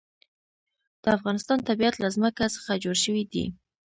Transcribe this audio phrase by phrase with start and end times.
[1.03, 3.45] د افغانستان طبیعت له ځمکه څخه جوړ شوی دی.